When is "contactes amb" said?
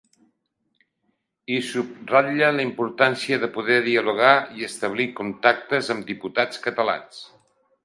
5.21-6.11